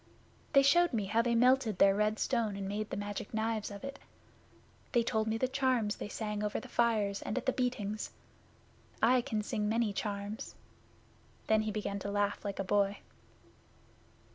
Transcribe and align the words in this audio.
They 0.53 0.63
showed 0.63 0.93
me 0.93 1.05
how 1.05 1.21
they 1.21 1.35
melted 1.35 1.77
their 1.77 1.93
red 1.93 2.17
stone 2.17 2.55
and 2.55 2.67
made 2.67 2.89
the 2.89 2.97
Magic 2.97 3.35
Knives 3.35 3.69
of 3.69 3.83
it. 3.83 3.99
They 4.93 5.03
told 5.03 5.27
me 5.27 5.37
the 5.37 5.47
charms 5.47 5.97
they 5.97 6.07
sang 6.09 6.43
over 6.43 6.59
the 6.59 6.67
fires 6.67 7.21
and 7.21 7.37
at 7.37 7.45
the 7.45 7.53
beatings. 7.53 8.09
I 8.99 9.21
can 9.21 9.43
sing 9.43 9.69
many 9.69 9.93
charms.' 9.93 10.55
Then 11.45 11.61
he 11.61 11.71
began 11.71 11.99
to 11.99 12.09
laugh 12.09 12.43
like 12.43 12.57
a 12.57 12.63
boy. 12.63 12.97